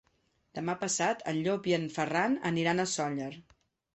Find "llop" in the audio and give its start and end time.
1.47-1.69